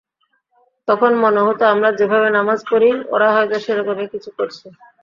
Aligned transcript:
তখন 0.87 1.11
মনে 1.23 1.41
হতো 1.47 1.63
আমরা 1.73 1.89
যেভাবে 1.99 2.27
নামাজ 2.37 2.59
পড়ি, 2.69 2.89
ওরা 3.13 3.27
হয়তো 3.35 3.55
সেরকমই 3.65 4.07
কিছু 4.13 4.29
করছে। 4.37 4.65